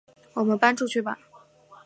[0.33, 1.19] 我们搬出去吧